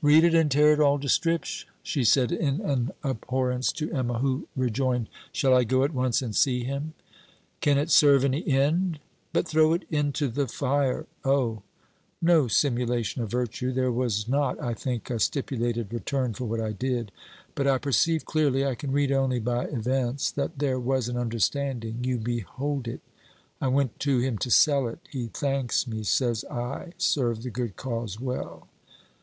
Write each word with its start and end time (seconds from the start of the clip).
'Read 0.00 0.24
it 0.24 0.32
and 0.34 0.50
tear 0.50 0.72
it 0.72 0.80
all 0.80 0.98
to 0.98 1.06
strips,' 1.06 1.66
she 1.82 2.02
said 2.02 2.32
in 2.32 2.62
an 2.62 2.92
abhorrence 3.02 3.72
to 3.72 3.92
Emma, 3.92 4.20
who 4.20 4.48
rejoined: 4.56 5.06
'Shall 5.32 5.54
I 5.54 5.64
go 5.64 5.84
at 5.84 5.92
once 5.92 6.22
and 6.22 6.34
see 6.34 6.64
him?' 6.64 6.94
'Can 7.60 7.76
it 7.76 7.90
serve 7.90 8.24
any 8.24 8.48
end? 8.48 9.00
But 9.34 9.46
throw 9.46 9.74
it 9.74 9.84
into 9.90 10.28
the 10.28 10.46
fire. 10.48 11.04
Oh! 11.26 11.60
no 12.22 12.48
simulation 12.48 13.20
of 13.20 13.30
virtue. 13.30 13.70
There 13.70 13.92
was 13.92 14.26
not, 14.26 14.58
I 14.62 14.72
think, 14.72 15.10
a 15.10 15.20
stipulated 15.20 15.92
return 15.92 16.32
for 16.32 16.46
what 16.46 16.62
I 16.62 16.72
did. 16.72 17.12
But 17.54 17.66
I 17.66 17.76
perceive 17.76 18.24
clearly 18.24 18.64
I 18.64 18.74
can 18.74 18.92
read 18.92 19.12
only 19.12 19.40
by 19.40 19.64
events 19.66 20.30
that 20.30 20.58
there 20.58 20.80
was 20.80 21.10
an 21.10 21.18
understanding. 21.18 21.98
You 22.02 22.16
behold 22.16 22.88
it. 22.88 23.02
I 23.60 23.68
went 23.68 24.00
to 24.00 24.20
him 24.20 24.38
to 24.38 24.50
sell 24.50 24.88
it. 24.88 25.00
He 25.10 25.26
thanks 25.26 25.86
me, 25.86 26.02
says 26.02 26.46
I 26.50 26.94
served 26.96 27.42
the 27.42 27.50
good 27.50 27.76
cause 27.76 28.18
well. 28.18 28.68